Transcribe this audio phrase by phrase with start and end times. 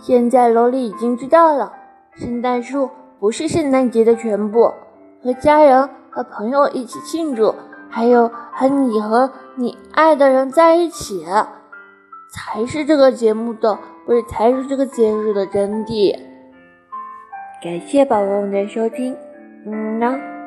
[0.00, 1.72] 现在萝莉已经知道了，
[2.14, 4.72] 圣诞树不是圣诞节的全部，
[5.22, 7.54] 和家人和朋友一起庆祝，
[7.90, 11.24] 还有和你和你爱的人在一起，
[12.32, 16.16] 才是这个节目的，不是才是这个节日的真谛。
[17.62, 19.16] 感谢宝宝们的收听，
[19.66, 20.37] 嗯呢。